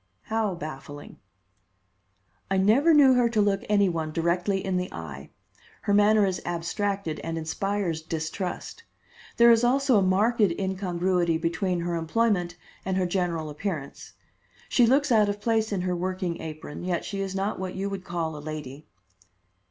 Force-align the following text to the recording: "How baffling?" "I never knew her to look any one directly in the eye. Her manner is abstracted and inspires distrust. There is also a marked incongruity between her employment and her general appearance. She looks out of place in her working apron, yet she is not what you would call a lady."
"How 0.23 0.55
baffling?" 0.55 1.19
"I 2.49 2.57
never 2.57 2.91
knew 2.91 3.13
her 3.13 3.29
to 3.29 3.39
look 3.39 3.61
any 3.69 3.87
one 3.87 4.11
directly 4.11 4.65
in 4.65 4.77
the 4.77 4.91
eye. 4.91 5.29
Her 5.83 5.93
manner 5.93 6.25
is 6.25 6.41
abstracted 6.43 7.19
and 7.19 7.37
inspires 7.37 8.01
distrust. 8.01 8.83
There 9.37 9.51
is 9.51 9.63
also 9.63 9.99
a 9.99 10.01
marked 10.01 10.41
incongruity 10.41 11.37
between 11.37 11.81
her 11.81 11.93
employment 11.93 12.57
and 12.83 12.97
her 12.97 13.05
general 13.05 13.51
appearance. 13.51 14.13
She 14.69 14.87
looks 14.87 15.11
out 15.11 15.29
of 15.29 15.39
place 15.39 15.71
in 15.71 15.81
her 15.81 15.95
working 15.95 16.41
apron, 16.41 16.83
yet 16.83 17.05
she 17.05 17.21
is 17.21 17.35
not 17.35 17.59
what 17.59 17.75
you 17.75 17.87
would 17.91 18.03
call 18.03 18.35
a 18.35 18.41
lady." 18.41 18.87